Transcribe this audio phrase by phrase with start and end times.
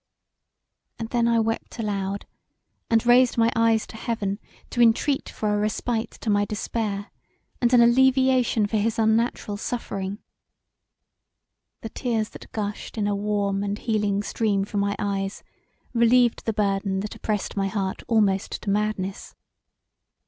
[0.97, 2.25] And then I wept aloud,
[2.89, 4.39] and raised my eyes to heaven
[4.71, 7.11] to entreat for a respite to my despair
[7.61, 10.17] and an alleviation for his unnatural suffering
[11.81, 15.43] the tears that gushed in a warm & healing stream from my eyes
[15.93, 19.35] relieved the burthen that oppressed my heart almost to madness.